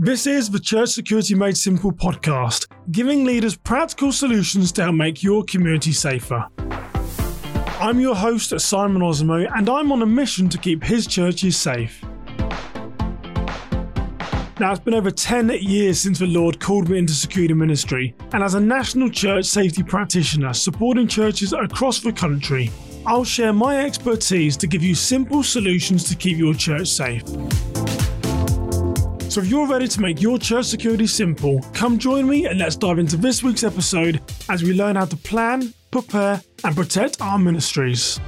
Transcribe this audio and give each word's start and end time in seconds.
This 0.00 0.28
is 0.28 0.48
the 0.48 0.60
Church 0.60 0.90
Security 0.90 1.34
Made 1.34 1.56
Simple 1.56 1.90
podcast, 1.90 2.68
giving 2.92 3.24
leaders 3.24 3.56
practical 3.56 4.12
solutions 4.12 4.70
to 4.72 4.84
help 4.84 4.94
make 4.94 5.24
your 5.24 5.42
community 5.42 5.90
safer. 5.90 6.46
I'm 7.80 7.98
your 7.98 8.14
host, 8.14 8.56
Simon 8.60 9.02
Osamoh, 9.02 9.50
and 9.56 9.68
I'm 9.68 9.90
on 9.90 10.02
a 10.02 10.06
mission 10.06 10.48
to 10.50 10.58
keep 10.58 10.84
his 10.84 11.08
churches 11.08 11.56
safe. 11.56 12.00
Now, 14.60 14.70
it's 14.70 14.78
been 14.78 14.94
over 14.94 15.10
10 15.10 15.48
years 15.62 15.98
since 15.98 16.20
the 16.20 16.28
Lord 16.28 16.60
called 16.60 16.88
me 16.88 16.98
into 16.98 17.12
security 17.12 17.54
ministry, 17.54 18.14
and 18.32 18.44
as 18.44 18.54
a 18.54 18.60
national 18.60 19.10
church 19.10 19.46
safety 19.46 19.82
practitioner 19.82 20.52
supporting 20.54 21.08
churches 21.08 21.52
across 21.52 21.98
the 21.98 22.12
country, 22.12 22.70
I'll 23.04 23.24
share 23.24 23.52
my 23.52 23.84
expertise 23.84 24.56
to 24.58 24.68
give 24.68 24.84
you 24.84 24.94
simple 24.94 25.42
solutions 25.42 26.04
to 26.04 26.14
keep 26.14 26.38
your 26.38 26.54
church 26.54 26.86
safe. 26.86 27.24
So, 29.38 29.44
if 29.44 29.50
you're 29.50 29.68
ready 29.68 29.86
to 29.86 30.00
make 30.00 30.20
your 30.20 30.36
church 30.36 30.66
security 30.66 31.06
simple, 31.06 31.60
come 31.72 31.96
join 31.96 32.28
me 32.28 32.46
and 32.46 32.58
let's 32.58 32.74
dive 32.74 32.98
into 32.98 33.16
this 33.16 33.40
week's 33.40 33.62
episode 33.62 34.20
as 34.48 34.64
we 34.64 34.74
learn 34.74 34.96
how 34.96 35.04
to 35.04 35.16
plan, 35.16 35.72
prepare, 35.92 36.42
and 36.64 36.74
protect 36.74 37.20
our 37.20 37.38
ministries. 37.38 38.18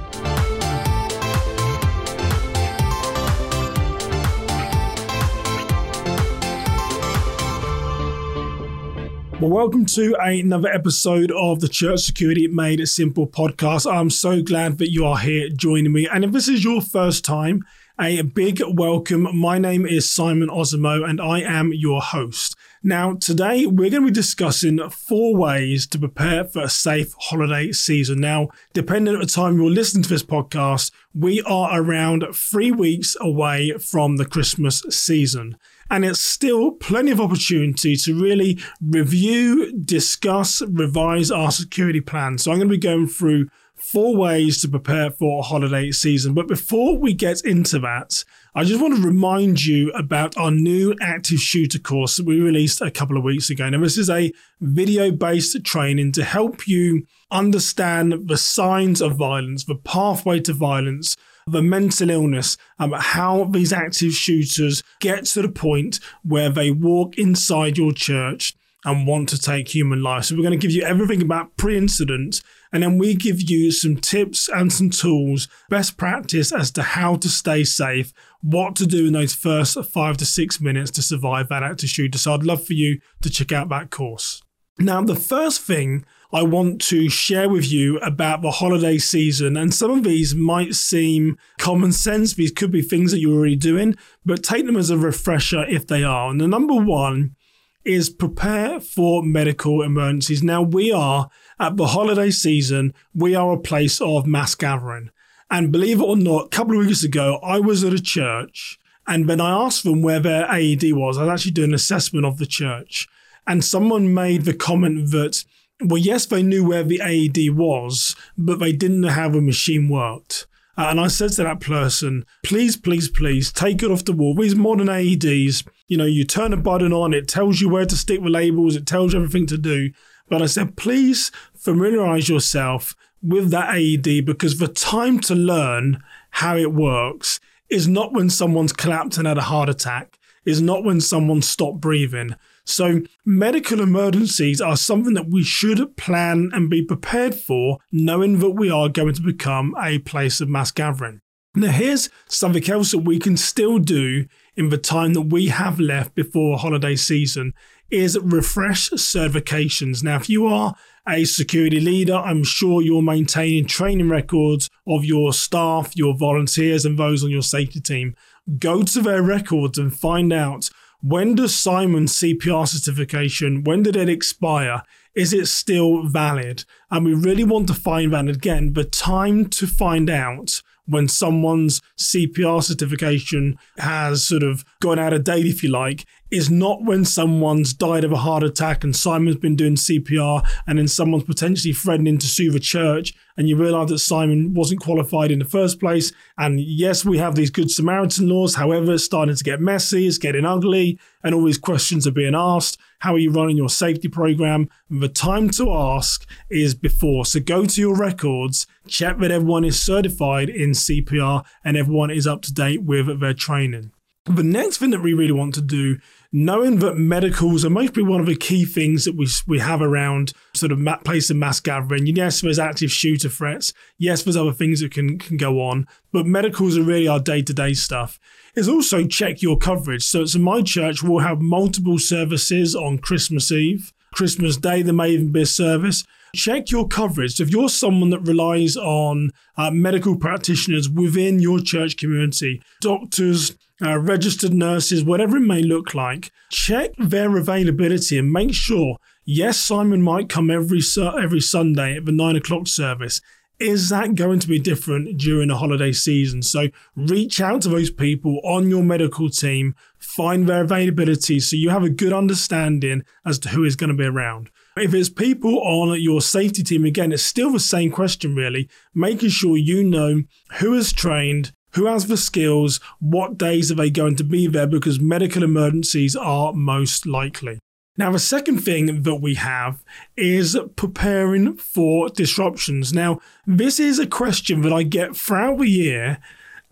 Well, 9.41 9.49
welcome 9.49 9.85
to 9.87 10.15
another 10.21 10.69
episode 10.69 11.31
of 11.31 11.59
the 11.59 11.67
Church 11.67 11.99
Security 11.99 12.47
Made 12.47 12.87
Simple 12.87 13.27
podcast. 13.27 13.91
I'm 13.91 14.09
so 14.09 14.41
glad 14.41 14.77
that 14.77 14.91
you 14.91 15.05
are 15.05 15.17
here 15.17 15.49
joining 15.49 15.91
me. 15.91 16.07
And 16.07 16.23
if 16.23 16.31
this 16.31 16.47
is 16.47 16.63
your 16.63 16.79
first 16.79 17.25
time, 17.25 17.63
a 18.01 18.23
big 18.23 18.63
welcome. 18.67 19.27
My 19.37 19.59
name 19.59 19.85
is 19.85 20.11
Simon 20.11 20.49
Osamoh 20.49 21.07
and 21.07 21.21
I 21.21 21.41
am 21.41 21.71
your 21.71 22.01
host. 22.01 22.55
Now, 22.81 23.13
today 23.13 23.67
we're 23.67 23.91
going 23.91 24.01
to 24.01 24.07
be 24.07 24.11
discussing 24.11 24.79
four 24.89 25.35
ways 25.35 25.85
to 25.87 25.99
prepare 25.99 26.45
for 26.45 26.63
a 26.63 26.69
safe 26.69 27.13
holiday 27.19 27.71
season. 27.71 28.19
Now, 28.19 28.49
depending 28.73 29.13
on 29.13 29.19
the 29.19 29.27
time 29.27 29.57
you're 29.57 29.69
listening 29.69 30.01
to 30.01 30.09
this 30.09 30.23
podcast, 30.23 30.91
we 31.13 31.43
are 31.43 31.79
around 31.79 32.25
three 32.33 32.71
weeks 32.71 33.15
away 33.21 33.73
from 33.73 34.17
the 34.17 34.25
Christmas 34.25 34.81
season 34.89 35.57
and 35.91 36.03
it's 36.03 36.21
still 36.21 36.71
plenty 36.71 37.11
of 37.11 37.21
opportunity 37.21 37.95
to 37.97 38.19
really 38.19 38.57
review, 38.81 39.73
discuss, 39.73 40.63
revise 40.63 41.29
our 41.29 41.51
security 41.51 42.01
plan. 42.01 42.39
So 42.39 42.49
I'm 42.49 42.57
going 42.57 42.69
to 42.69 42.73
be 42.73 42.79
going 42.79 43.07
through 43.07 43.49
four 43.81 44.15
ways 44.15 44.61
to 44.61 44.67
prepare 44.67 45.11
for 45.11 45.39
a 45.39 45.43
holiday 45.43 45.91
season. 45.91 46.33
But 46.33 46.47
before 46.47 46.97
we 46.97 47.13
get 47.13 47.43
into 47.43 47.79
that, 47.79 48.23
I 48.53 48.63
just 48.63 48.81
want 48.81 48.95
to 48.95 49.01
remind 49.01 49.65
you 49.65 49.91
about 49.91 50.37
our 50.37 50.51
new 50.51 50.95
active 51.01 51.39
shooter 51.39 51.79
course 51.79 52.17
that 52.17 52.25
we 52.25 52.39
released 52.39 52.81
a 52.81 52.91
couple 52.91 53.17
of 53.17 53.23
weeks 53.23 53.49
ago. 53.49 53.69
Now, 53.69 53.79
this 53.79 53.97
is 53.97 54.09
a 54.09 54.31
video 54.59 55.11
based 55.11 55.63
training 55.63 56.11
to 56.13 56.23
help 56.23 56.67
you 56.67 57.05
understand 57.31 58.27
the 58.27 58.37
signs 58.37 59.01
of 59.01 59.15
violence, 59.15 59.65
the 59.65 59.75
pathway 59.75 60.39
to 60.41 60.53
violence, 60.53 61.17
the 61.47 61.61
mental 61.61 62.09
illness, 62.09 62.57
um, 62.77 62.91
how 62.91 63.45
these 63.45 63.73
active 63.73 64.13
shooters 64.13 64.83
get 64.99 65.25
to 65.25 65.41
the 65.41 65.49
point 65.49 65.99
where 66.23 66.49
they 66.49 66.71
walk 66.71 67.17
inside 67.17 67.77
your 67.77 67.93
church 67.93 68.53
and 68.83 69.05
want 69.05 69.29
to 69.29 69.37
take 69.37 69.73
human 69.73 70.01
life. 70.01 70.25
So 70.25 70.35
we're 70.35 70.43
going 70.43 70.59
to 70.59 70.67
give 70.67 70.75
you 70.75 70.83
everything 70.83 71.21
about 71.21 71.55
pre-incident 71.57 72.41
and 72.73 72.83
then 72.83 72.97
we 72.97 73.13
give 73.13 73.41
you 73.49 73.71
some 73.71 73.97
tips 73.97 74.47
and 74.49 74.71
some 74.71 74.89
tools, 74.89 75.47
best 75.69 75.97
practice 75.97 76.51
as 76.51 76.71
to 76.71 76.83
how 76.83 77.15
to 77.17 77.29
stay 77.29 77.63
safe, 77.63 78.13
what 78.41 78.75
to 78.77 78.87
do 78.87 79.07
in 79.07 79.13
those 79.13 79.35
first 79.35 79.77
five 79.85 80.17
to 80.17 80.25
six 80.25 80.61
minutes 80.61 80.91
to 80.91 81.01
survive 81.01 81.49
that 81.49 81.63
active 81.63 81.89
shooter. 81.89 82.17
So 82.17 82.33
I'd 82.33 82.43
love 82.43 82.65
for 82.65 82.73
you 82.73 82.99
to 83.21 83.29
check 83.29 83.51
out 83.51 83.69
that 83.69 83.91
course. 83.91 84.41
Now, 84.79 85.01
the 85.03 85.15
first 85.15 85.61
thing 85.61 86.05
I 86.33 86.43
want 86.43 86.81
to 86.83 87.09
share 87.09 87.49
with 87.49 87.69
you 87.69 87.97
about 87.97 88.41
the 88.41 88.51
holiday 88.51 88.97
season. 88.97 89.57
And 89.57 89.73
some 89.73 89.91
of 89.91 90.03
these 90.03 90.33
might 90.33 90.75
seem 90.75 91.37
common 91.59 91.91
sense. 91.91 92.33
These 92.33 92.53
could 92.53 92.71
be 92.71 92.81
things 92.81 93.11
that 93.11 93.19
you're 93.19 93.37
already 93.37 93.57
doing, 93.57 93.95
but 94.25 94.43
take 94.43 94.65
them 94.65 94.77
as 94.77 94.89
a 94.89 94.97
refresher 94.97 95.65
if 95.65 95.87
they 95.87 96.03
are. 96.03 96.29
And 96.29 96.39
the 96.39 96.47
number 96.47 96.75
one 96.75 97.35
is 97.83 98.09
prepare 98.09 98.79
for 98.79 99.23
medical 99.23 99.81
emergencies. 99.81 100.43
Now, 100.43 100.61
we 100.61 100.91
are 100.91 101.29
at 101.59 101.77
the 101.77 101.87
holiday 101.87 102.31
season, 102.31 102.93
we 103.13 103.35
are 103.35 103.53
a 103.53 103.59
place 103.59 104.01
of 104.01 104.25
mass 104.25 104.55
gathering. 104.55 105.09
And 105.49 105.71
believe 105.71 105.99
it 105.99 106.05
or 106.05 106.15
not, 106.15 106.45
a 106.45 106.49
couple 106.49 106.79
of 106.79 106.85
weeks 106.85 107.03
ago, 107.03 107.39
I 107.43 107.59
was 107.59 107.83
at 107.83 107.93
a 107.93 108.01
church. 108.01 108.79
And 109.07 109.27
when 109.27 109.41
I 109.41 109.51
asked 109.51 109.83
them 109.83 110.01
where 110.01 110.19
their 110.19 110.49
AED 110.49 110.93
was, 110.93 111.17
I 111.17 111.23
was 111.23 111.31
actually 111.31 111.51
doing 111.51 111.71
an 111.71 111.75
assessment 111.75 112.25
of 112.25 112.37
the 112.37 112.45
church. 112.45 113.07
And 113.45 113.63
someone 113.63 114.13
made 114.13 114.45
the 114.45 114.53
comment 114.53 115.11
that 115.11 115.43
well, 115.83 115.97
yes, 115.97 116.25
they 116.25 116.43
knew 116.43 116.63
where 116.63 116.83
the 116.83 117.01
AED 117.01 117.55
was, 117.55 118.15
but 118.37 118.59
they 118.59 118.71
didn't 118.71 119.01
know 119.01 119.09
how 119.09 119.29
the 119.29 119.41
machine 119.41 119.89
worked. 119.89 120.45
Uh, 120.77 120.87
and 120.89 120.99
I 120.99 121.07
said 121.07 121.31
to 121.33 121.43
that 121.43 121.59
person, 121.59 122.25
please, 122.43 122.77
please, 122.77 123.09
please 123.09 123.51
take 123.51 123.83
it 123.83 123.91
off 123.91 124.05
the 124.05 124.13
wall. 124.13 124.35
These 124.35 124.55
modern 124.55 124.87
AEDs, 124.87 125.67
you 125.91 125.97
know, 125.97 126.05
you 126.05 126.23
turn 126.23 126.53
a 126.53 126.57
button 126.57 126.93
on, 126.93 127.13
it 127.13 127.27
tells 127.27 127.59
you 127.59 127.67
where 127.67 127.85
to 127.85 127.97
stick 127.97 128.23
the 128.23 128.29
labels, 128.29 128.77
it 128.77 128.87
tells 128.87 129.11
you 129.11 129.19
everything 129.19 129.45
to 129.47 129.57
do. 129.57 129.91
But 130.29 130.41
I 130.41 130.45
said, 130.45 130.77
please 130.77 131.33
familiarize 131.53 132.29
yourself 132.29 132.95
with 133.21 133.51
that 133.51 133.75
AED 133.75 134.25
because 134.25 134.57
the 134.57 134.69
time 134.69 135.19
to 135.19 135.35
learn 135.35 136.01
how 136.29 136.55
it 136.55 136.71
works 136.71 137.41
is 137.69 137.89
not 137.89 138.13
when 138.13 138.29
someone's 138.29 138.71
collapsed 138.71 139.17
and 139.17 139.27
had 139.27 139.37
a 139.37 139.41
heart 139.41 139.67
attack, 139.67 140.17
is 140.45 140.61
not 140.61 140.85
when 140.85 141.01
someone 141.01 141.41
stopped 141.41 141.81
breathing. 141.81 142.35
So, 142.63 143.01
medical 143.25 143.81
emergencies 143.81 144.61
are 144.61 144.77
something 144.77 145.13
that 145.15 145.29
we 145.29 145.43
should 145.43 145.97
plan 145.97 146.51
and 146.53 146.69
be 146.69 146.85
prepared 146.85 147.35
for, 147.35 147.79
knowing 147.91 148.39
that 148.39 148.51
we 148.51 148.71
are 148.71 148.87
going 148.87 149.13
to 149.15 149.21
become 149.21 149.75
a 149.77 149.99
place 149.99 150.39
of 150.39 150.47
mass 150.47 150.71
gathering. 150.71 151.19
Now, 151.53 151.71
here's 151.71 152.09
something 152.29 152.63
else 152.69 152.91
that 152.91 152.99
we 152.99 153.19
can 153.19 153.35
still 153.35 153.77
do 153.77 154.25
in 154.55 154.69
the 154.69 154.77
time 154.77 155.13
that 155.13 155.21
we 155.21 155.47
have 155.47 155.79
left 155.79 156.15
before 156.15 156.57
holiday 156.57 156.95
season 156.95 157.53
is 157.89 158.17
refresh 158.19 158.89
certifications. 158.91 160.03
Now, 160.03 160.17
if 160.17 160.29
you 160.29 160.47
are 160.47 160.75
a 161.07 161.25
security 161.25 161.79
leader, 161.79 162.15
I'm 162.15 162.43
sure 162.43 162.81
you're 162.81 163.01
maintaining 163.01 163.65
training 163.65 164.09
records 164.09 164.69
of 164.87 165.03
your 165.03 165.33
staff, 165.33 165.95
your 165.95 166.15
volunteers, 166.15 166.85
and 166.85 166.97
those 166.97 167.23
on 167.23 167.31
your 167.31 167.41
safety 167.41 167.81
team. 167.81 168.15
Go 168.59 168.83
to 168.83 169.01
their 169.01 169.21
records 169.21 169.77
and 169.77 169.93
find 169.93 170.31
out 170.31 170.69
when 171.01 171.35
does 171.35 171.55
Simon's 171.55 172.13
CPR 172.17 172.67
certification, 172.67 173.63
when 173.63 173.81
did 173.81 173.95
it 173.95 174.09
expire? 174.09 174.83
Is 175.15 175.33
it 175.33 175.47
still 175.47 176.07
valid? 176.07 176.63
And 176.91 177.05
we 177.05 177.13
really 177.13 177.43
want 177.43 177.67
to 177.67 177.73
find 177.73 178.13
that 178.13 178.29
again, 178.29 178.73
the 178.73 178.83
time 178.83 179.47
to 179.49 179.65
find 179.65 180.09
out 180.09 180.61
when 180.85 181.07
someone's 181.07 181.81
CPR 181.97 182.63
certification 182.63 183.57
has 183.77 184.23
sort 184.23 184.43
of 184.43 184.65
gone 184.81 184.99
out 184.99 185.13
of 185.13 185.23
date, 185.23 185.45
if 185.45 185.63
you 185.63 185.69
like, 185.69 186.05
is 186.31 186.49
not 186.49 186.83
when 186.83 187.03
someone's 187.03 187.73
died 187.73 188.03
of 188.03 188.11
a 188.11 188.17
heart 188.17 188.43
attack 188.43 188.83
and 188.83 188.95
Simon's 188.95 189.35
been 189.35 189.55
doing 189.55 189.75
CPR 189.75 190.47
and 190.65 190.79
then 190.79 190.87
someone's 190.87 191.25
potentially 191.25 191.73
threatening 191.73 192.17
to 192.17 192.27
sue 192.27 192.51
the 192.51 192.59
church 192.59 193.13
and 193.37 193.49
you 193.49 193.57
realize 193.57 193.89
that 193.89 193.99
Simon 193.99 194.53
wasn't 194.53 194.81
qualified 194.81 195.31
in 195.31 195.39
the 195.39 195.45
first 195.45 195.79
place. 195.79 196.11
And 196.37 196.59
yes, 196.59 197.03
we 197.03 197.17
have 197.17 197.35
these 197.35 197.49
Good 197.49 197.69
Samaritan 197.69 198.29
laws. 198.29 198.55
However, 198.55 198.93
it's 198.93 199.03
starting 199.03 199.35
to 199.35 199.43
get 199.43 199.59
messy, 199.59 200.07
it's 200.07 200.17
getting 200.17 200.45
ugly, 200.45 200.99
and 201.23 201.35
all 201.35 201.43
these 201.43 201.57
questions 201.57 202.07
are 202.07 202.11
being 202.11 202.35
asked. 202.35 202.77
How 203.01 203.15
are 203.15 203.19
you 203.19 203.31
running 203.31 203.57
your 203.57 203.69
safety 203.69 204.07
program? 204.07 204.69
The 204.87 205.09
time 205.09 205.49
to 205.51 205.73
ask 205.73 206.23
is 206.51 206.75
before. 206.75 207.25
So 207.25 207.39
go 207.39 207.65
to 207.65 207.81
your 207.81 207.97
records, 207.97 208.67
check 208.87 209.17
that 209.19 209.31
everyone 209.31 209.65
is 209.65 209.81
certified 209.81 210.49
in 210.49 210.71
CPR 210.71 211.43
and 211.65 211.75
everyone 211.75 212.11
is 212.11 212.27
up 212.27 212.43
to 212.43 212.53
date 212.53 212.83
with 212.83 213.19
their 213.19 213.33
training. 213.33 213.91
The 214.25 214.43
next 214.43 214.77
thing 214.77 214.91
that 214.91 215.01
we 215.01 215.15
really 215.15 215.31
want 215.31 215.55
to 215.55 215.61
do 215.61 215.97
knowing 216.31 216.77
that 216.79 216.95
medicals 216.95 217.65
are 217.65 217.69
mostly 217.69 218.03
one 218.03 218.21
of 218.21 218.25
the 218.25 218.35
key 218.35 218.63
things 218.65 219.05
that 219.05 219.15
we 219.15 219.27
we 219.47 219.59
have 219.59 219.81
around 219.81 220.33
sort 220.53 220.71
of 220.71 220.79
place 221.03 221.29
of 221.29 221.37
mass 221.37 221.59
gathering. 221.59 222.07
Yes, 222.07 222.41
there's 222.41 222.59
active 222.59 222.91
shooter 222.91 223.29
threats. 223.29 223.73
Yes, 223.97 224.23
there's 224.23 224.37
other 224.37 224.53
things 224.53 224.81
that 224.81 224.91
can 224.91 225.19
can 225.19 225.37
go 225.37 225.61
on, 225.61 225.87
but 226.11 226.25
medicals 226.25 226.77
are 226.77 226.83
really 226.83 227.07
our 227.07 227.19
day 227.19 227.41
to 227.41 227.53
day 227.53 227.73
stuff. 227.73 228.19
Is 228.55 228.69
also 228.69 229.05
check 229.05 229.41
your 229.41 229.57
coverage. 229.57 230.03
So, 230.03 230.25
so 230.25 230.39
my 230.39 230.61
church 230.61 231.01
will 231.01 231.19
have 231.19 231.39
multiple 231.39 231.97
services 231.97 232.75
on 232.75 232.97
Christmas 232.97 233.51
Eve, 233.51 233.93
Christmas 234.13 234.57
Day. 234.57 234.81
There 234.81 234.93
may 234.93 235.11
even 235.11 235.31
be 235.31 235.43
a 235.43 235.45
service 235.45 236.03
check 236.35 236.71
your 236.71 236.87
coverage. 236.87 237.35
So 237.35 237.43
if 237.43 237.49
you're 237.49 237.69
someone 237.69 238.09
that 238.11 238.21
relies 238.21 238.77
on 238.77 239.31
uh, 239.57 239.71
medical 239.71 240.17
practitioners 240.17 240.89
within 240.89 241.39
your 241.39 241.59
church 241.59 241.97
community, 241.97 242.61
doctors, 242.79 243.55
uh, 243.81 243.97
registered 243.97 244.53
nurses, 244.53 245.03
whatever 245.03 245.37
it 245.37 245.41
may 245.41 245.61
look 245.61 245.93
like, 245.93 246.31
check 246.49 246.91
their 246.97 247.35
availability 247.37 248.17
and 248.17 248.31
make 248.31 248.53
sure. 248.53 248.97
Yes, 249.25 249.59
Simon 249.59 250.01
might 250.01 250.29
come 250.29 250.49
every 250.49 250.81
every 250.97 251.41
Sunday 251.41 251.97
at 251.97 252.05
the 252.05 252.11
nine 252.11 252.35
o'clock 252.35 252.67
service. 252.67 253.21
is 253.59 253.89
that 253.89 254.15
going 254.15 254.39
to 254.39 254.47
be 254.47 254.57
different 254.57 255.19
during 255.19 255.49
the 255.49 255.57
holiday 255.57 255.91
season? 255.91 256.41
So 256.41 256.69
reach 256.95 257.39
out 257.39 257.61
to 257.61 257.69
those 257.69 257.91
people 257.91 258.41
on 258.43 258.69
your 258.69 258.81
medical 258.81 259.29
team, 259.29 259.75
find 259.99 260.49
their 260.49 260.63
availability 260.63 261.39
so 261.39 261.55
you 261.55 261.69
have 261.69 261.83
a 261.83 261.89
good 261.89 262.11
understanding 262.11 263.03
as 263.23 263.37
to 263.39 263.49
who 263.49 263.63
is 263.63 263.75
going 263.75 263.91
to 263.91 263.95
be 263.95 264.05
around. 264.05 264.49
If 264.77 264.93
it's 264.93 265.09
people 265.09 265.59
on 265.59 265.99
your 265.99 266.21
safety 266.21 266.63
team, 266.63 266.85
again, 266.85 267.11
it's 267.11 267.23
still 267.23 267.51
the 267.51 267.59
same 267.59 267.91
question, 267.91 268.35
really, 268.35 268.69
making 268.95 269.29
sure 269.29 269.57
you 269.57 269.83
know 269.83 270.23
who 270.59 270.73
is 270.73 270.93
trained, 270.93 271.51
who 271.73 271.87
has 271.87 272.07
the 272.07 272.17
skills, 272.17 272.79
what 272.99 273.37
days 273.37 273.69
are 273.71 273.75
they 273.75 273.89
going 273.89 274.15
to 274.15 274.23
be 274.23 274.47
there, 274.47 274.67
because 274.67 274.99
medical 274.99 275.43
emergencies 275.43 276.15
are 276.15 276.53
most 276.53 277.05
likely. 277.05 277.59
Now, 277.97 278.13
the 278.13 278.19
second 278.19 278.59
thing 278.59 279.03
that 279.03 279.15
we 279.15 279.35
have 279.35 279.83
is 280.15 280.57
preparing 280.77 281.57
for 281.57 282.07
disruptions. 282.07 282.93
Now, 282.93 283.19
this 283.45 283.79
is 283.79 283.99
a 283.99 284.07
question 284.07 284.61
that 284.61 284.71
I 284.71 284.83
get 284.83 285.17
throughout 285.17 285.59
the 285.59 285.69
year, 285.69 286.19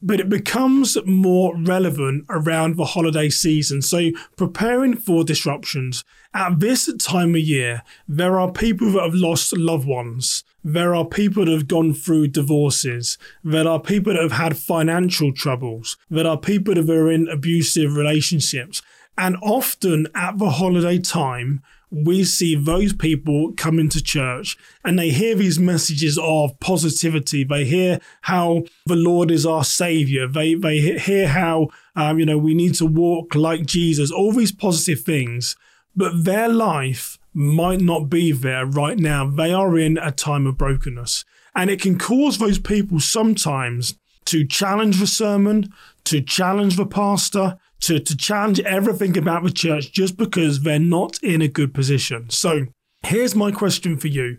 but 0.01 0.19
it 0.19 0.29
becomes 0.29 0.97
more 1.05 1.55
relevant 1.55 2.25
around 2.29 2.75
the 2.75 2.85
holiday 2.85 3.29
season. 3.29 3.81
So, 3.81 4.11
preparing 4.35 4.95
for 4.95 5.23
disruptions. 5.23 6.03
At 6.33 6.59
this 6.59 6.91
time 6.99 7.35
of 7.35 7.41
year, 7.41 7.83
there 8.07 8.39
are 8.39 8.51
people 8.51 8.91
that 8.91 9.03
have 9.03 9.15
lost 9.15 9.57
loved 9.57 9.87
ones. 9.87 10.43
There 10.63 10.93
are 10.93 11.05
people 11.05 11.45
that 11.45 11.51
have 11.51 11.67
gone 11.67 11.93
through 11.93 12.27
divorces. 12.27 13.17
There 13.43 13.67
are 13.67 13.79
people 13.79 14.13
that 14.13 14.21
have 14.21 14.33
had 14.33 14.57
financial 14.57 15.33
troubles. 15.33 15.97
There 16.09 16.27
are 16.27 16.37
people 16.37 16.75
that 16.75 16.89
are 16.89 17.11
in 17.11 17.27
abusive 17.27 17.95
relationships. 17.95 18.81
And 19.17 19.37
often 19.41 20.07
at 20.15 20.37
the 20.37 20.49
holiday 20.49 20.99
time, 20.99 21.61
we 21.91 22.23
see 22.23 22.55
those 22.55 22.93
people 22.93 23.51
come 23.57 23.79
into 23.79 24.01
church 24.01 24.57
and 24.83 24.97
they 24.97 25.09
hear 25.09 25.35
these 25.35 25.59
messages 25.59 26.19
of 26.21 26.59
positivity. 26.59 27.43
They 27.43 27.65
hear 27.65 27.99
how 28.21 28.63
the 28.85 28.95
Lord 28.95 29.31
is 29.31 29.45
our 29.45 29.63
savior. 29.63 30.27
They, 30.27 30.53
they 30.53 30.99
hear 30.99 31.27
how, 31.27 31.69
um, 31.95 32.19
you 32.19 32.25
know, 32.25 32.37
we 32.37 32.53
need 32.53 32.75
to 32.75 32.85
walk 32.85 33.33
like 33.33 33.65
Jesus, 33.65 34.11
all 34.11 34.31
these 34.31 34.51
positive 34.51 35.01
things. 35.01 35.55
But 35.95 36.23
their 36.23 36.47
life 36.47 37.17
might 37.33 37.81
not 37.81 38.09
be 38.09 38.31
there 38.31 38.65
right 38.65 38.97
now. 38.97 39.29
They 39.29 39.51
are 39.51 39.77
in 39.77 39.97
a 39.97 40.11
time 40.11 40.45
of 40.45 40.57
brokenness. 40.57 41.25
And 41.55 41.69
it 41.69 41.81
can 41.81 41.97
cause 41.97 42.37
those 42.37 42.59
people 42.59 42.99
sometimes 42.99 43.95
to 44.25 44.45
challenge 44.45 44.99
the 44.99 45.07
sermon, 45.07 45.73
to 46.05 46.21
challenge 46.21 46.77
the 46.77 46.85
pastor, 46.85 47.57
to, 47.81 47.99
to 47.99 48.17
challenge 48.17 48.59
everything 48.61 49.17
about 49.17 49.43
the 49.43 49.51
church 49.51 49.91
just 49.91 50.17
because 50.17 50.61
they're 50.61 50.79
not 50.79 51.21
in 51.23 51.41
a 51.41 51.47
good 51.47 51.73
position. 51.73 52.29
So 52.29 52.67
here's 53.03 53.35
my 53.35 53.51
question 53.51 53.97
for 53.97 54.07
you. 54.07 54.37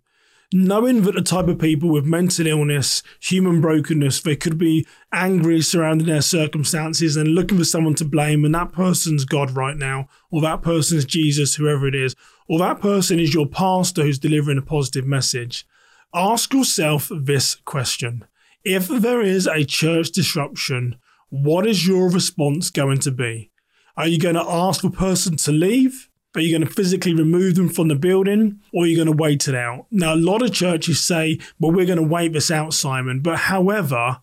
Knowing 0.52 1.02
that 1.02 1.14
the 1.14 1.22
type 1.22 1.46
of 1.46 1.60
people 1.60 1.88
with 1.88 2.04
mental 2.04 2.44
illness, 2.44 3.04
human 3.20 3.60
brokenness, 3.60 4.20
they 4.20 4.34
could 4.34 4.58
be 4.58 4.84
angry 5.12 5.60
surrounding 5.60 6.08
their 6.08 6.20
circumstances 6.20 7.16
and 7.16 7.36
looking 7.36 7.56
for 7.56 7.64
someone 7.64 7.94
to 7.94 8.04
blame, 8.04 8.44
and 8.44 8.52
that 8.52 8.72
person's 8.72 9.24
God 9.24 9.52
right 9.52 9.76
now, 9.76 10.08
or 10.28 10.40
that 10.40 10.60
person's 10.60 11.04
Jesus, 11.04 11.54
whoever 11.54 11.86
it 11.86 11.94
is, 11.94 12.16
or 12.48 12.58
that 12.58 12.80
person 12.80 13.20
is 13.20 13.32
your 13.32 13.46
pastor 13.46 14.02
who's 14.02 14.18
delivering 14.18 14.58
a 14.58 14.62
positive 14.62 15.06
message. 15.06 15.64
Ask 16.12 16.52
yourself 16.52 17.12
this 17.14 17.54
question 17.54 18.24
If 18.64 18.88
there 18.88 19.20
is 19.20 19.46
a 19.46 19.64
church 19.64 20.10
disruption, 20.10 20.96
what 21.30 21.66
is 21.66 21.86
your 21.86 22.10
response 22.10 22.70
going 22.70 22.98
to 22.98 23.10
be? 23.10 23.50
Are 23.96 24.06
you 24.06 24.18
going 24.18 24.34
to 24.34 24.44
ask 24.46 24.82
the 24.82 24.90
person 24.90 25.36
to 25.38 25.52
leave? 25.52 26.08
Are 26.34 26.40
you 26.40 26.56
going 26.56 26.66
to 26.66 26.74
physically 26.74 27.14
remove 27.14 27.56
them 27.56 27.68
from 27.68 27.88
the 27.88 27.96
building 27.96 28.60
or 28.72 28.84
are 28.84 28.86
you 28.86 28.96
going 28.96 29.06
to 29.06 29.22
wait 29.22 29.48
it 29.48 29.54
out? 29.54 29.86
Now, 29.90 30.14
a 30.14 30.16
lot 30.16 30.42
of 30.42 30.52
churches 30.52 31.04
say, 31.04 31.38
well, 31.58 31.72
we're 31.72 31.86
going 31.86 31.98
to 31.98 32.04
wait 32.04 32.32
this 32.32 32.50
out, 32.50 32.72
Simon. 32.72 33.20
But 33.20 33.38
however, 33.38 34.18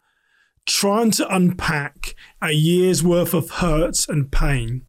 trying 0.65 1.11
to 1.11 1.33
unpack 1.33 2.15
a 2.41 2.51
year's 2.51 3.03
worth 3.03 3.33
of 3.33 3.49
hurts 3.49 4.07
and 4.07 4.31
pain, 4.31 4.85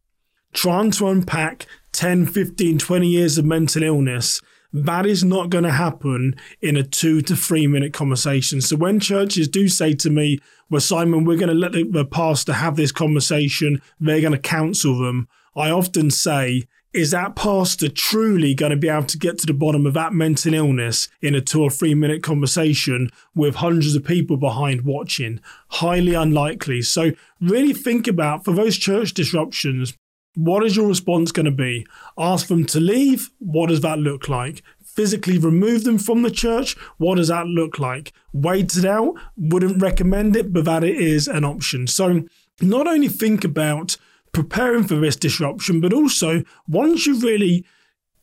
trying 0.53 0.91
to 0.91 1.07
unpack 1.07 1.65
10, 1.91 2.27
15, 2.27 2.77
20 2.77 3.07
years 3.07 3.37
of 3.37 3.45
mental 3.45 3.83
illness 3.83 4.39
that 4.71 5.05
is 5.05 5.23
not 5.23 5.49
going 5.49 5.63
to 5.63 5.71
happen 5.71 6.35
in 6.61 6.77
a 6.77 6.83
two 6.83 7.21
to 7.21 7.35
three 7.35 7.67
minute 7.67 7.93
conversation. 7.93 8.61
So 8.61 8.75
when 8.75 8.99
churches 8.99 9.47
do 9.47 9.67
say 9.67 9.93
to 9.95 10.09
me, 10.09 10.39
well, 10.69 10.81
Simon, 10.81 11.23
we're 11.23 11.37
going 11.37 11.49
to 11.49 11.55
let 11.55 11.71
the, 11.71 12.05
pastor 12.05 12.53
have 12.53 12.75
this 12.75 12.91
conversation, 12.91 13.81
they're 13.99 14.21
going 14.21 14.33
to 14.33 14.39
counsel 14.39 14.99
them, 14.99 15.27
I 15.55 15.71
often 15.71 16.11
say, 16.11 16.63
is 16.91 17.11
that 17.11 17.35
pastor 17.35 17.87
truly 17.87 18.55
going 18.55 18.71
to 18.71 18.77
be 18.77 18.89
able 18.89 19.03
to 19.03 19.17
get 19.17 19.37
to 19.39 19.45
the 19.45 19.53
bottom 19.53 19.85
of 19.85 19.93
that 19.93 20.11
mental 20.11 20.55
illness 20.55 21.07
in 21.21 21.35
a 21.35 21.41
two 21.41 21.61
or 21.61 21.69
three 21.69 21.93
minute 21.93 22.23
conversation 22.23 23.09
with 23.35 23.55
hundreds 23.55 23.95
of 23.95 24.03
people 24.03 24.37
behind 24.37 24.81
watching? 24.81 25.39
Highly 25.67 26.15
unlikely. 26.15 26.81
So, 26.81 27.11
really 27.39 27.73
think 27.73 28.07
about 28.07 28.43
for 28.43 28.53
those 28.53 28.75
church 28.75 29.13
disruptions, 29.13 29.95
what 30.35 30.63
is 30.63 30.75
your 30.75 30.87
response 30.87 31.31
going 31.31 31.45
to 31.45 31.51
be? 31.51 31.85
Ask 32.17 32.47
them 32.47 32.65
to 32.67 32.79
leave? 32.79 33.29
What 33.39 33.69
does 33.69 33.81
that 33.81 33.99
look 33.99 34.29
like? 34.29 34.63
Physically 34.83 35.37
remove 35.37 35.83
them 35.83 35.97
from 35.97 36.21
the 36.21 36.31
church? 36.31 36.77
What 36.97 37.15
does 37.15 37.29
that 37.29 37.47
look 37.47 37.79
like? 37.79 38.13
Wait 38.33 38.75
it 38.75 38.85
out? 38.85 39.15
Wouldn't 39.37 39.81
recommend 39.81 40.35
it, 40.35 40.53
but 40.53 40.65
that 40.65 40.83
it 40.83 40.97
is 40.97 41.27
an 41.27 41.45
option. 41.45 41.87
So, 41.87 42.23
not 42.61 42.87
only 42.87 43.07
think 43.07 43.43
about 43.43 43.97
preparing 44.31 44.83
for 44.83 44.95
this 44.95 45.15
disruption, 45.15 45.81
but 45.81 45.93
also 45.93 46.43
once 46.67 47.05
you 47.05 47.19
really 47.19 47.65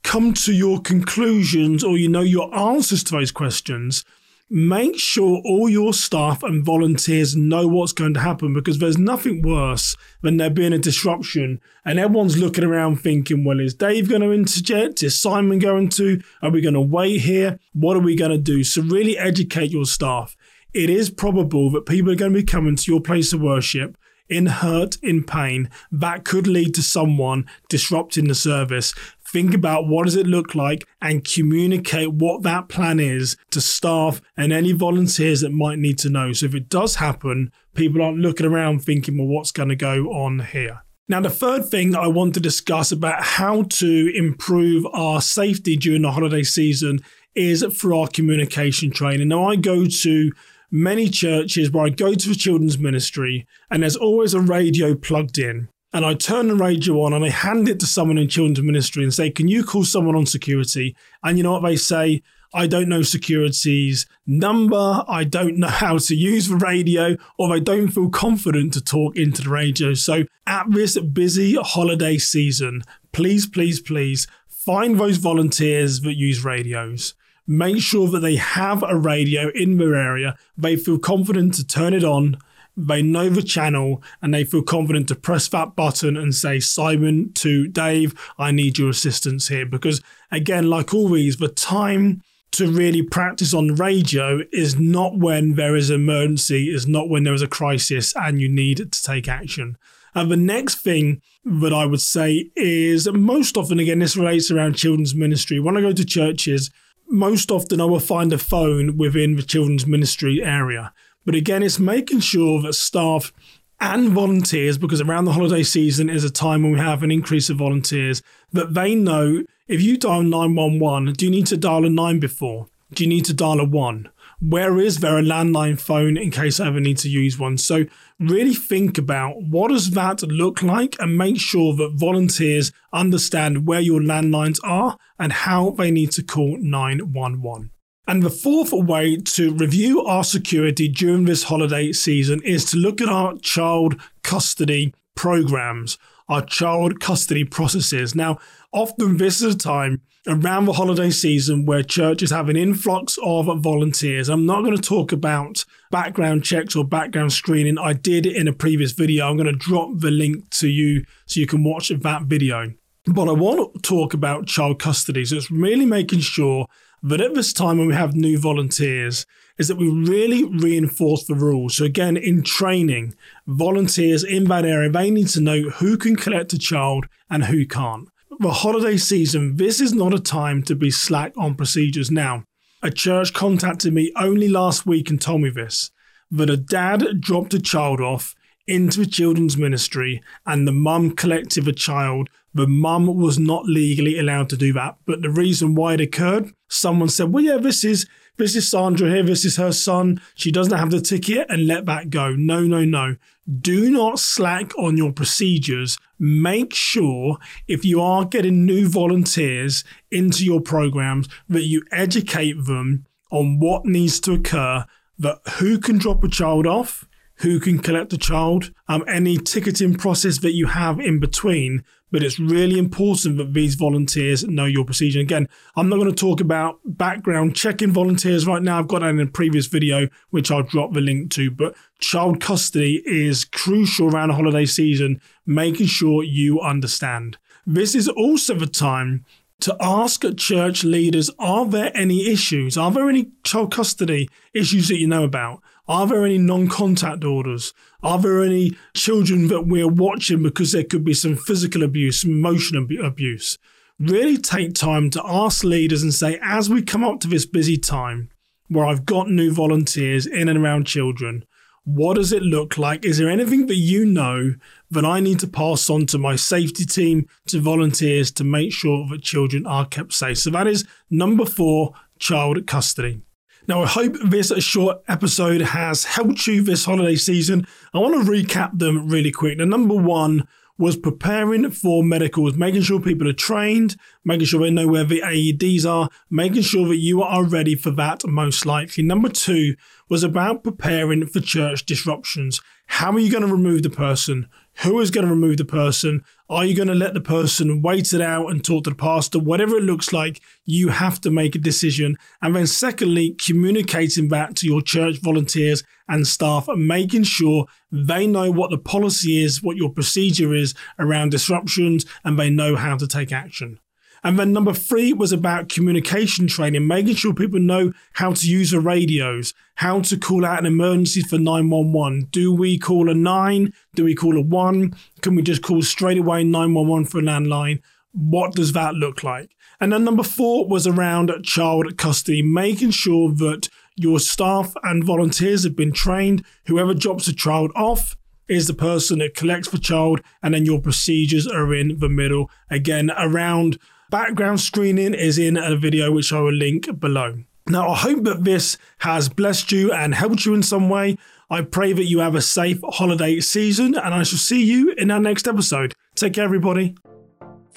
come 0.02 0.32
to 0.34 0.52
your 0.52 0.80
conclusions 0.80 1.82
or 1.82 1.96
you 1.96 2.08
know 2.08 2.20
your 2.20 2.54
answers 2.56 3.02
to 3.04 3.12
those 3.12 3.32
questions, 3.32 4.04
make 4.48 4.98
sure 4.98 5.43
all 5.44 5.69
your 5.69 5.93
staff 5.93 6.43
and 6.43 6.64
volunteers 6.64 7.34
know 7.34 7.66
what's 7.66 7.93
going 7.93 8.14
to 8.14 8.20
happen 8.20 8.54
because 8.54 8.78
there's 8.78 8.98
nothing 8.98 9.43
worse 9.43 9.96
than 10.22 10.37
there 10.37 10.50
being 10.50 10.72
a 10.72 10.78
disruption 10.78 11.60
and 11.84 11.98
everyone's 11.98 12.38
looking 12.38 12.64
around 12.64 12.96
thinking, 12.96 13.44
well, 13.44 13.58
is 13.58 13.75
Dave 13.75 14.08
going 14.08 14.22
to 14.22 14.32
interject? 14.32 15.02
Is 15.02 15.20
Simon 15.20 15.58
going 15.58 15.88
to? 15.90 16.22
Are 16.43 16.50
we 16.50 16.60
going 16.60 16.75
to 16.75 16.81
wait 16.81 17.22
here? 17.22 17.58
What 17.72 17.96
are 17.96 18.00
we 18.00 18.16
going 18.16 18.31
to 18.31 18.38
do? 18.38 18.62
So, 18.62 18.82
really 18.82 19.19
educate 19.19 19.72
your 19.72 19.84
staff. 19.84 20.37
It 20.72 20.90
is 20.90 21.10
probable 21.10 21.70
that 21.70 21.87
people 21.87 22.12
are 22.12 22.16
going 22.16 22.32
to 22.32 22.38
be 22.38 22.44
coming 22.44 22.76
to 22.76 22.92
your 22.92 23.00
place 23.00 23.32
of 23.32 23.40
worship 23.40 23.96
in 24.28 24.46
hurt, 24.46 24.96
in 25.02 25.25
pain, 25.25 25.70
that 25.90 26.25
could 26.25 26.46
lead 26.46 26.75
to 26.75 26.82
someone 26.82 27.46
disrupting 27.69 28.28
the 28.28 28.34
service 28.34 28.94
think 29.32 29.55
about 29.55 29.87
what 29.87 30.05
does 30.05 30.17
it 30.17 30.26
look 30.26 30.55
like 30.55 30.87
and 31.00 31.25
communicate 31.25 32.12
what 32.12 32.43
that 32.43 32.69
plan 32.69 33.00
is 33.00 33.37
to 33.50 33.61
staff 33.61 34.20
and 34.37 34.52
any 34.52 34.73
volunteers 34.73 35.40
that 35.40 35.50
might 35.50 35.78
need 35.78 35.99
to 35.99 36.11
know. 36.11 36.32
So 36.32 36.46
if 36.46 36.55
it 36.55 36.69
does 36.69 36.96
happen, 36.96 37.50
people 37.75 38.02
aren't 38.02 38.19
looking 38.19 38.46
around 38.46 38.81
thinking, 38.81 39.19
well, 39.19 39.28
what's 39.28 39.52
going 39.52 39.69
to 39.69 39.76
go 39.76 40.06
on 40.12 40.40
here? 40.40 40.82
Now, 41.08 41.20
the 41.20 41.31
third 41.31 41.69
thing 41.69 41.94
I 41.94 42.08
want 42.08 42.34
to 42.34 42.40
discuss 42.40 42.90
about 42.90 43.23
how 43.23 43.62
to 43.62 44.12
improve 44.17 44.85
our 44.92 45.21
safety 45.21 45.76
during 45.76 46.02
the 46.02 46.11
holiday 46.11 46.42
season 46.42 46.99
is 47.37 47.64
through 47.78 48.00
our 48.00 48.09
communication 48.09 48.90
training. 48.90 49.28
Now, 49.28 49.49
I 49.49 49.54
go 49.56 49.87
to 49.87 50.33
many 50.71 51.09
churches 51.09 51.71
where 51.71 51.87
I 51.87 51.90
go 51.90 52.14
to 52.14 52.28
the 52.28 52.35
children's 52.35 52.78
ministry 52.78 53.47
and 53.71 53.83
there's 53.83 53.97
always 53.97 54.35
a 54.35 54.40
radio 54.40 54.97
plugged 54.97 55.38
in 55.38 55.68
and 55.96 56.04
I 56.04 56.12
turn 56.12 56.48
the 56.48 56.54
radio 56.54 57.00
on 57.00 57.14
and 57.14 57.24
I 57.24 57.30
hand 57.30 57.70
it 57.70 57.80
to 57.80 57.86
someone 57.86 58.18
in 58.18 58.28
children's 58.28 58.60
ministry 58.60 59.02
and 59.02 59.14
say, 59.14 59.30
Can 59.30 59.48
you 59.48 59.64
call 59.64 59.82
someone 59.82 60.14
on 60.14 60.26
security? 60.26 60.94
And 61.22 61.38
you 61.38 61.42
know 61.42 61.52
what 61.52 61.62
they 61.62 61.76
say? 61.76 62.22
I 62.52 62.66
don't 62.66 62.90
know 62.90 63.00
security's 63.00 64.04
number. 64.26 65.02
I 65.08 65.24
don't 65.24 65.56
know 65.56 65.68
how 65.84 65.96
to 65.96 66.14
use 66.14 66.48
the 66.48 66.56
radio, 66.56 67.16
or 67.38 67.48
they 67.48 67.60
don't 67.60 67.88
feel 67.88 68.10
confident 68.10 68.74
to 68.74 68.84
talk 68.84 69.16
into 69.16 69.40
the 69.40 69.48
radio. 69.48 69.94
So, 69.94 70.24
at 70.46 70.66
this 70.70 70.98
busy 70.98 71.54
holiday 71.54 72.18
season, 72.18 72.82
please, 73.12 73.46
please, 73.46 73.80
please 73.80 74.26
find 74.48 75.00
those 75.00 75.16
volunteers 75.16 76.02
that 76.02 76.18
use 76.18 76.44
radios. 76.44 77.14
Make 77.46 77.80
sure 77.80 78.08
that 78.08 78.20
they 78.20 78.36
have 78.36 78.84
a 78.86 78.98
radio 78.98 79.50
in 79.54 79.78
their 79.78 79.94
area. 79.94 80.36
They 80.58 80.76
feel 80.76 80.98
confident 80.98 81.54
to 81.54 81.66
turn 81.66 81.94
it 81.94 82.04
on 82.04 82.36
they 82.76 83.02
know 83.02 83.28
the 83.28 83.42
channel 83.42 84.02
and 84.21 84.35
they 84.35 84.45
feel 84.45 84.62
confident 84.62 85.09
to 85.09 85.14
press 85.14 85.49
that 85.49 85.75
button 85.75 86.16
and 86.16 86.35
say, 86.35 86.61
Simon 86.61 87.33
to 87.35 87.66
Dave, 87.68 88.14
I 88.38 88.50
need 88.50 88.78
your 88.78 88.90
assistance 88.90 89.49
here. 89.49 89.64
Because 89.64 90.02
again, 90.30 90.68
like 90.68 90.92
always, 90.92 91.38
the 91.38 91.49
time 91.49 92.23
to 92.52 92.71
really 92.71 93.02
practice 93.02 93.52
on 93.52 93.75
radio 93.75 94.40
is 94.52 94.78
not 94.78 95.18
when 95.18 95.54
there 95.54 95.76
is 95.76 95.90
an 95.90 95.97
emergency, 95.97 96.68
is 96.68 96.87
not 96.87 97.09
when 97.09 97.25
there 97.25 97.35
is 97.35 97.42
a 97.42 97.49
crisis 97.49 98.14
and 98.16 98.40
you 98.40 98.49
need 98.49 98.92
to 98.92 99.02
take 99.02 99.28
action. 99.28 99.76
And 100.14 100.30
the 100.30 100.37
next 100.37 100.76
thing 100.76 101.21
that 101.45 101.75
I 101.75 101.85
would 101.85 102.00
say 102.00 102.50
is 102.56 103.06
most 103.12 103.56
often, 103.56 103.78
again, 103.78 103.99
this 103.99 104.16
relates 104.16 104.50
around 104.50 104.75
children's 104.75 105.14
ministry. 105.14 105.61
When 105.61 105.76
I 105.76 105.83
go 105.83 105.92
to 105.92 106.04
churches, 106.04 106.71
most 107.09 107.50
often 107.50 107.80
I 107.80 107.85
will 107.85 108.00
find 108.00 108.33
a 108.33 108.38
phone 108.38 108.97
within 108.97 109.37
the 109.37 109.42
children's 109.42 109.87
ministry 109.87 110.42
area. 110.42 110.92
But 111.26 111.35
again, 111.35 111.62
it's 111.62 111.78
making 111.78 112.21
sure 112.21 112.62
that 112.62 112.73
staff 112.75 113.33
and 113.78 114.09
volunteers, 114.09 114.78
because 114.78 115.02
around 115.02 115.26
the 115.26 115.33
holiday 115.33 115.62
season 115.62 116.09
is 116.09 116.25
a 116.25 116.30
time 116.30 116.62
when 116.62 116.73
we 116.73 116.78
have 116.78 117.02
an 117.02 117.11
increase 117.11 117.50
of 117.50 117.59
volunteers, 117.59 118.23
that 118.52 118.73
they 118.73 118.95
know 118.95 119.42
if 119.68 119.83
you 119.83 119.99
dial 119.99 120.23
911, 120.23 121.12
do 121.14 121.26
you 121.26 121.30
need 121.30 121.47
to 121.49 121.56
dial 121.59 121.85
a 121.85 121.90
9 121.90 122.21
before? 122.21 122.68
Do 122.95 123.04
you 123.04 123.11
need 123.11 123.25
to 123.26 123.35
dial 123.35 123.61
a 123.61 123.64
1? 123.64 124.09
Where 124.40 124.78
is 124.78 124.99
there 124.99 125.18
a 125.18 125.23
landline 125.23 125.80
phone 125.80 126.16
in 126.16 126.30
case 126.30 126.61
I 126.61 126.68
ever 126.68 126.78
need 126.78 126.99
to 126.99 127.09
use 127.09 127.38
one? 127.38 127.56
So 127.56 127.87
really 128.21 128.54
think 128.54 128.99
about 128.99 129.42
what 129.42 129.68
does 129.68 129.90
that 129.92 130.23
look 130.23 130.62
like 130.62 130.95
and 131.00 131.16
make 131.16 131.40
sure 131.40 131.75
that 131.76 131.95
volunteers 131.95 132.71
understand 132.92 133.66
where 133.66 133.80
your 133.80 134.00
landlines 134.00 134.59
are 134.62 134.99
and 135.18 135.33
how 135.33 135.71
they 135.71 135.90
need 135.90 136.12
to 136.12 136.23
call 136.23 136.59
911. 136.61 137.71
And 138.08 138.22
the 138.22 138.30
fourth 138.30 138.72
way 138.72 139.16
to 139.16 139.52
review 139.54 140.04
our 140.04 140.22
security 140.22 140.88
during 140.88 141.25
this 141.25 141.44
holiday 141.44 141.90
season 141.90 142.40
is 142.44 142.64
to 142.66 142.76
look 142.76 143.00
at 143.00 143.08
our 143.08 143.36
child 143.38 144.00
custody 144.22 144.94
programs, 145.16 145.98
our 146.28 146.44
child 146.44 147.00
custody 147.00 147.42
processes. 147.42 148.14
Now, 148.14 148.38
often 148.72 149.16
this 149.16 149.42
is 149.42 149.56
a 149.56 149.58
time 149.58 150.02
around 150.28 150.66
the 150.66 150.75
holiday 150.75 151.10
season 151.10 151.66
where 151.66 151.82
churches 151.82 152.30
have 152.30 152.48
an 152.48 152.56
influx 152.56 153.18
of 153.25 153.46
volunteers. 153.60 154.28
I'm 154.28 154.46
not 154.46 154.62
going 154.62 154.76
to 154.76 154.82
talk 154.82 155.10
about 155.10 155.64
background 155.90 156.44
checks 156.44 156.76
or 156.76 156.84
background 156.84 157.32
screening. 157.32 157.76
I 157.76 157.92
did 157.92 158.25
it 158.25 158.36
in 158.36 158.46
a 158.46 158.52
previous 158.52 158.92
video. 158.92 159.28
I'm 159.28 159.36
going 159.36 159.46
to 159.46 159.52
drop 159.52 159.98
the 159.98 160.12
link 160.12 160.48
to 160.50 160.68
you 160.68 161.04
so 161.26 161.40
you 161.40 161.46
can 161.46 161.64
watch 161.64 161.88
that 161.88 162.22
video. 162.22 162.72
But 163.06 163.28
I 163.28 163.32
want 163.32 163.75
to 163.75 163.80
talk 163.80 164.14
about 164.14 164.46
child 164.46 164.80
custody. 164.80 165.25
So 165.25 165.36
it's 165.36 165.50
really 165.50 165.86
making 165.86 166.20
sure 166.20 166.66
but 167.02 167.20
at 167.20 167.34
this 167.34 167.52
time, 167.52 167.78
when 167.78 167.88
we 167.88 167.94
have 167.94 168.14
new 168.14 168.38
volunteers, 168.38 169.26
is 169.58 169.68
that 169.68 169.78
we 169.78 169.88
really 169.88 170.44
reinforce 170.44 171.24
the 171.24 171.34
rules. 171.34 171.76
So 171.76 171.84
again, 171.84 172.16
in 172.16 172.42
training, 172.42 173.14
volunteers 173.46 174.22
in 174.22 174.44
that 174.44 174.64
area, 174.64 174.90
they 174.90 175.10
need 175.10 175.28
to 175.28 175.40
know 175.40 175.62
who 175.62 175.96
can 175.96 176.16
collect 176.16 176.52
a 176.52 176.58
child 176.58 177.06
and 177.30 177.44
who 177.44 177.66
can't. 177.66 178.08
The 178.38 178.50
holiday 178.50 178.96
season, 178.98 179.56
this 179.56 179.80
is 179.80 179.94
not 179.94 180.12
a 180.12 180.20
time 180.20 180.62
to 180.64 180.74
be 180.74 180.90
slack 180.90 181.32
on 181.36 181.54
procedures. 181.54 182.10
Now, 182.10 182.44
a 182.82 182.90
church 182.90 183.32
contacted 183.32 183.94
me 183.94 184.12
only 184.16 184.48
last 184.48 184.84
week 184.84 185.08
and 185.08 185.20
told 185.20 185.40
me 185.40 185.50
this 185.50 185.90
that 186.30 186.50
a 186.50 186.56
dad 186.56 187.20
dropped 187.20 187.54
a 187.54 187.60
child 187.60 188.00
off 188.00 188.34
into 188.66 189.02
a 189.02 189.06
children's 189.06 189.56
ministry 189.56 190.20
and 190.44 190.66
the 190.66 190.72
mum 190.72 191.12
collected 191.14 191.66
a 191.68 191.72
child. 191.72 192.28
The 192.52 192.66
mum 192.66 193.06
was 193.16 193.38
not 193.38 193.64
legally 193.66 194.18
allowed 194.18 194.50
to 194.50 194.56
do 194.56 194.72
that. 194.72 194.96
But 195.06 195.22
the 195.22 195.30
reason 195.30 195.74
why 195.74 195.94
it 195.94 196.00
occurred, 196.00 196.52
someone 196.68 197.08
said, 197.08 197.32
well, 197.32 197.44
yeah, 197.44 197.58
this 197.58 197.85
is 197.85 198.06
this 198.38 198.54
is 198.54 198.70
Sandra 198.70 199.08
here, 199.08 199.23
this 199.23 199.46
is 199.46 199.56
her 199.56 199.73
son. 199.73 200.20
She 200.35 200.52
doesn't 200.52 200.76
have 200.76 200.90
the 200.90 201.00
ticket 201.00 201.46
and 201.49 201.66
let 201.66 201.87
that 201.87 202.11
go. 202.11 202.35
No, 202.37 202.61
no, 202.61 202.85
no. 202.85 203.16
Do 203.61 203.90
not 203.90 204.18
slack 204.18 204.76
on 204.76 204.99
your 204.99 205.12
procedures. 205.12 205.96
Make 206.18 206.75
sure 206.75 207.38
if 207.66 207.85
you 207.85 208.02
are 208.02 208.26
getting 208.26 208.66
new 208.66 208.88
volunteers 208.88 209.85
into 210.11 210.44
your 210.44 210.61
programs 210.61 211.28
that 211.49 211.62
you 211.62 211.82
educate 211.92 212.64
them 212.66 213.06
on 213.30 213.58
what 213.58 213.87
needs 213.87 214.20
to 214.20 214.32
occur, 214.32 214.85
that 215.18 215.38
who 215.58 215.78
can 215.78 215.96
drop 215.96 216.23
a 216.23 216.28
child 216.28 216.66
off, 216.66 217.06
who 217.37 217.61
can 217.61 217.78
collect 217.78 218.11
the 218.11 218.18
child, 218.18 218.73
um, 218.88 219.04
any 219.08 219.37
ticketing 219.37 219.94
process 219.94 220.38
that 220.40 220.52
you 220.52 220.66
have 220.66 221.00
in 221.00 221.20
between. 221.20 221.85
But 222.10 222.22
it's 222.22 222.38
really 222.38 222.78
important 222.78 223.36
that 223.38 223.52
these 223.52 223.75
volunteers 223.75 224.44
know 224.44 224.64
your 224.64 224.84
procedure. 224.84 225.20
Again, 225.20 225.48
I'm 225.75 225.88
not 225.88 225.96
going 225.96 226.10
to 226.10 226.14
talk 226.14 226.40
about 226.40 226.78
background 226.84 227.56
checking 227.56 227.92
volunteers 227.92 228.46
right 228.46 228.62
now. 228.62 228.78
I've 228.78 228.88
got 228.88 229.00
that 229.00 229.10
in 229.10 229.20
a 229.20 229.26
previous 229.26 229.66
video, 229.66 230.08
which 230.30 230.50
I'll 230.50 230.62
drop 230.62 230.92
the 230.92 231.00
link 231.00 231.30
to. 231.32 231.50
But 231.50 231.75
child 231.98 232.40
custody 232.40 233.02
is 233.04 233.44
crucial 233.44 234.08
around 234.08 234.28
the 234.28 234.34
holiday 234.34 234.66
season, 234.66 235.20
making 235.44 235.86
sure 235.86 236.22
you 236.22 236.60
understand. 236.60 237.38
This 237.66 237.96
is 237.96 238.08
also 238.08 238.54
the 238.54 238.66
time 238.66 239.25
to 239.60 239.76
ask 239.80 240.22
church 240.36 240.84
leaders 240.84 241.30
are 241.38 241.66
there 241.66 241.90
any 241.96 242.28
issues? 242.30 242.76
Are 242.76 242.90
there 242.90 243.08
any 243.08 243.30
child 243.42 243.72
custody 243.72 244.28
issues 244.52 244.88
that 244.88 244.98
you 244.98 245.06
know 245.06 245.25
about? 245.25 245.62
Are 245.88 246.07
there 246.07 246.25
any 246.25 246.38
non 246.38 246.69
contact 246.69 247.23
orders? 247.23 247.73
Are 248.02 248.19
there 248.19 248.43
any 248.43 248.76
children 248.95 249.49
that 249.49 249.66
we're 249.66 249.88
watching 249.88 250.43
because 250.43 250.73
there 250.73 250.85
could 250.85 251.05
be 251.05 251.14
some 251.14 251.37
physical 251.37 251.83
abuse, 251.83 252.25
emotional 252.25 252.87
abuse? 253.05 253.59
Really 253.99 254.37
take 254.37 254.75
time 254.75 255.11
to 255.11 255.23
ask 255.25 255.62
leaders 255.64 256.02
and 256.02 256.12
say, 256.12 256.38
as 256.43 256.69
we 256.69 256.83
come 256.83 257.05
up 257.05 257.21
to 257.21 257.28
this 257.28 257.47
busy 257.47 257.78
time 257.78 258.31
where 258.69 258.85
I've 258.85 259.07
got 259.07 259.31
new 259.31 259.52
volunteers 259.52 260.26
in 260.26 260.49
and 260.49 260.59
around 260.59 260.87
children, 260.87 261.45
what 261.85 262.14
does 262.14 262.33
it 262.33 262.43
look 262.43 262.76
like? 262.76 263.05
Is 263.05 263.19
there 263.19 263.31
anything 263.31 263.66
that 263.69 263.76
you 263.76 264.05
know 264.05 264.55
that 264.90 265.05
I 265.05 265.21
need 265.21 265.38
to 265.40 265.47
pass 265.47 265.88
on 265.88 266.07
to 266.07 266.19
my 266.19 266.35
safety 266.35 266.85
team, 266.85 267.28
to 267.47 267.61
volunteers 267.61 268.33
to 268.33 268.45
make 268.45 268.73
sure 268.73 269.07
that 269.09 269.23
children 269.23 269.64
are 269.66 269.87
kept 269.87 270.12
safe? 270.12 270.38
So 270.38 270.50
that 270.50 270.66
is 270.66 270.85
number 271.11 271.47
four 271.47 271.95
child 272.19 272.66
custody. 272.66 273.23
Now, 273.68 273.82
I 273.82 273.87
hope 273.87 274.16
this 274.25 274.52
short 274.62 275.02
episode 275.08 275.61
has 275.61 276.04
helped 276.04 276.46
you 276.46 276.62
this 276.62 276.85
holiday 276.85 277.16
season. 277.16 277.66
I 277.92 277.99
want 277.99 278.14
to 278.14 278.30
recap 278.30 278.78
them 278.78 279.08
really 279.08 279.32
quick. 279.32 279.58
Now, 279.58 279.64
number 279.64 279.94
one 279.94 280.46
was 280.78 280.97
preparing 280.97 281.71
for 281.71 282.02
medicals, 282.02 282.54
making 282.54 282.83
sure 282.83 283.00
people 283.00 283.28
are 283.28 283.33
trained, 283.33 283.97
making 284.25 284.47
sure 284.47 284.61
they 284.61 284.71
know 284.71 284.87
where 284.87 285.04
the 285.04 285.23
AEDs 285.23 285.88
are, 285.88 286.11
making 286.30 286.62
sure 286.62 286.87
that 286.88 286.97
you 286.97 287.23
are 287.23 287.45
ready 287.45 287.75
for 287.75 287.90
that 287.92 288.26
most 288.26 288.66
likely. 288.66 289.02
Number 289.02 289.28
two 289.28 289.75
was 290.09 290.23
about 290.23 290.62
preparing 290.62 291.26
for 291.26 291.40
church 291.40 291.87
disruptions. 291.87 292.61
How 292.87 293.12
are 293.12 293.18
you 293.18 293.30
going 293.30 293.47
to 293.47 293.52
remove 293.52 293.83
the 293.83 293.90
person? 293.90 294.49
Who 294.83 295.00
is 295.00 295.11
going 295.11 295.26
to 295.26 295.33
remove 295.33 295.56
the 295.56 295.64
person? 295.64 296.23
Are 296.50 296.64
you 296.64 296.76
going 296.76 296.88
to 296.88 296.95
let 296.95 297.14
the 297.14 297.21
person 297.21 297.80
wait 297.83 298.12
it 298.12 298.21
out 298.21 298.49
and 298.49 298.62
talk 298.62 298.85
to 298.85 298.90
the 298.90 298.97
pastor? 298.97 299.38
Whatever 299.38 299.76
it 299.76 299.85
looks 299.85 300.12
like, 300.12 300.40
you 300.64 300.90
have 300.90 301.21
to 301.23 301.30
make 301.30 301.54
a 301.54 301.59
decision. 301.59 302.16
And 302.42 302.54
then, 302.54 302.66
secondly, 302.66 303.35
communicating 303.38 304.28
that 304.28 304.54
to 304.56 304.66
your 304.66 304.83
church 304.83 305.18
volunteers 305.21 305.83
and 306.08 306.26
staff 306.26 306.68
making 306.68 307.25
sure 307.25 307.66
they 307.90 308.26
know 308.26 308.50
what 308.50 308.70
the 308.70 308.78
policy 308.78 309.42
is, 309.42 309.62
what 309.62 309.76
your 309.76 309.90
procedure 309.90 310.54
is 310.54 310.75
around 310.98 311.30
disruptions, 311.30 312.04
and 312.25 312.38
they 312.38 312.50
know 312.50 312.76
how 312.76 312.96
to 312.96 313.06
take 313.06 313.32
action. 313.32 313.78
And 314.26 314.38
then 314.38 314.52
number 314.52 314.72
three 314.72 315.12
was 315.12 315.32
about 315.32 315.68
communication 315.68 316.48
training, 316.48 316.86
making 316.86 317.14
sure 317.14 317.32
people 317.32 317.60
know 317.60 317.92
how 318.14 318.32
to 318.32 318.50
use 318.50 318.72
the 318.72 318.80
radios, 318.80 319.54
how 319.76 320.00
to 320.00 320.18
call 320.18 320.44
out 320.44 320.58
an 320.58 320.66
emergency 320.66 321.20
for 321.20 321.38
911. 321.38 322.28
Do 322.32 322.52
we 322.52 322.76
call 322.78 323.08
a 323.08 323.14
nine? 323.14 323.72
Do 323.94 324.02
we 324.04 324.16
call 324.16 324.36
a 324.36 324.42
one? 324.42 324.96
Can 325.22 325.36
we 325.36 325.42
just 325.42 325.62
call 325.62 325.80
straight 325.82 326.18
away 326.18 326.42
911 326.42 327.04
for 327.04 327.18
a 327.18 327.22
landline? 327.22 327.80
What 328.12 328.54
does 328.54 328.72
that 328.72 328.94
look 328.94 329.22
like? 329.22 329.54
And 329.78 329.92
then 329.92 330.04
number 330.04 330.22
four 330.22 330.66
was 330.66 330.86
around 330.86 331.30
child 331.44 331.96
custody, 331.98 332.42
making 332.42 332.90
sure 332.90 333.30
that 333.34 333.68
your 333.96 334.20
staff 334.20 334.74
and 334.82 335.02
volunteers 335.02 335.64
have 335.64 335.74
been 335.76 335.92
trained. 335.92 336.44
Whoever 336.66 336.94
drops 336.94 337.26
a 337.28 337.34
child 337.34 337.72
off, 337.74 338.16
is 338.48 338.68
the 338.68 338.74
person 338.74 339.18
that 339.18 339.34
collects 339.34 339.70
the 339.70 339.78
child, 339.78 340.20
and 340.40 340.54
then 340.54 340.64
your 340.64 340.80
procedures 340.80 341.48
are 341.48 341.74
in 341.74 341.98
the 341.98 342.08
middle. 342.08 342.48
Again, 342.70 343.10
around 343.18 343.76
Background 344.08 344.60
screening 344.60 345.14
is 345.14 345.36
in 345.36 345.56
a 345.56 345.74
video 345.76 346.12
which 346.12 346.32
I 346.32 346.38
will 346.38 346.52
link 346.52 347.00
below. 347.00 347.42
Now, 347.66 347.88
I 347.88 347.96
hope 347.96 348.22
that 348.22 348.44
this 348.44 348.78
has 348.98 349.28
blessed 349.28 349.72
you 349.72 349.92
and 349.92 350.14
helped 350.14 350.46
you 350.46 350.54
in 350.54 350.62
some 350.62 350.88
way. 350.88 351.18
I 351.50 351.62
pray 351.62 351.92
that 351.92 352.04
you 352.04 352.20
have 352.20 352.36
a 352.36 352.40
safe 352.40 352.80
holiday 352.84 353.40
season, 353.40 353.96
and 353.96 354.14
I 354.14 354.22
shall 354.22 354.38
see 354.38 354.64
you 354.64 354.92
in 354.92 355.10
our 355.10 355.18
next 355.18 355.48
episode. 355.48 355.92
Take 356.14 356.34
care, 356.34 356.44
everybody. 356.44 356.94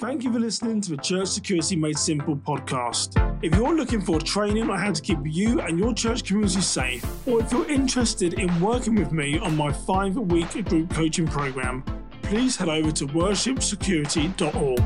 Thank 0.00 0.24
you 0.24 0.32
for 0.32 0.40
listening 0.40 0.80
to 0.80 0.92
the 0.92 0.96
Church 0.96 1.28
Security 1.28 1.76
Made 1.76 1.98
Simple 1.98 2.34
podcast. 2.34 3.18
If 3.44 3.54
you're 3.54 3.76
looking 3.76 4.00
for 4.00 4.18
training 4.18 4.70
on 4.70 4.78
how 4.78 4.92
to 4.94 5.02
keep 5.02 5.18
you 5.26 5.60
and 5.60 5.78
your 5.78 5.92
church 5.92 6.24
community 6.24 6.62
safe, 6.62 7.04
or 7.28 7.42
if 7.42 7.52
you're 7.52 7.70
interested 7.70 8.32
in 8.32 8.60
working 8.62 8.94
with 8.94 9.12
me 9.12 9.38
on 9.38 9.54
my 9.54 9.70
five 9.70 10.16
week 10.16 10.52
group 10.70 10.88
coaching 10.88 11.26
program, 11.26 11.84
please 12.22 12.56
head 12.56 12.70
over 12.70 12.90
to 12.90 13.06
worshipsecurity.org. 13.08 14.80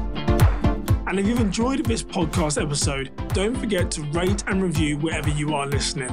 And 1.07 1.21
if 1.21 1.29
you've 1.29 1.39
enjoyed 1.39 1.87
this 1.87 2.03
podcast 2.03 2.61
episode, 2.61 3.13
don't 3.29 3.57
forget 3.57 3.93
to 3.93 4.03
rate 4.11 4.43
and 4.49 4.65
review 4.65 4.99
wherever 4.99 5.31
you 5.31 5.55
are 5.55 5.69
listening. 5.69 6.11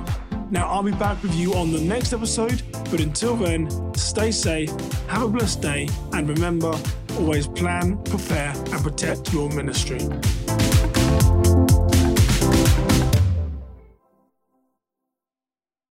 Now, 0.52 0.68
I'll 0.68 0.84
be 0.84 0.92
back 0.92 1.24
with 1.24 1.34
you 1.34 1.56
on 1.56 1.72
the 1.72 1.82
next 1.82 2.14
episode, 2.14 2.62
but 2.92 3.00
until 3.00 3.36
then, 3.36 3.96
stay 3.96 4.30
safe, 4.30 4.70
have 5.08 5.24
a 5.24 5.28
blessed 5.28 5.60
day, 5.60 5.90
and 6.14 6.30
remember 6.30 6.78
always 7.18 7.48
plan, 7.48 7.98
prepare, 8.04 8.54
and 8.56 8.84
protect 8.84 9.34
your 9.34 9.50
ministry. 9.50 10.00